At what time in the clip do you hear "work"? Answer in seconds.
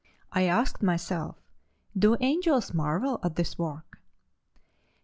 3.59-3.99